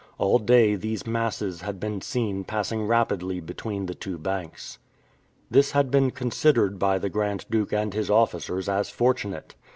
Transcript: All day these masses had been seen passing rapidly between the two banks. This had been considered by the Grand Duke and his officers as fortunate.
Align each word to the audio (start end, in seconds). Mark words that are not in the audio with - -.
All 0.17 0.39
day 0.39 0.73
these 0.73 1.05
masses 1.05 1.61
had 1.61 1.79
been 1.79 2.01
seen 2.01 2.43
passing 2.43 2.87
rapidly 2.87 3.39
between 3.39 3.85
the 3.85 3.93
two 3.93 4.17
banks. 4.17 4.79
This 5.51 5.73
had 5.73 5.91
been 5.91 6.09
considered 6.09 6.79
by 6.79 6.97
the 6.97 7.07
Grand 7.07 7.45
Duke 7.51 7.71
and 7.73 7.93
his 7.93 8.09
officers 8.09 8.67
as 8.67 8.89
fortunate. 8.89 9.53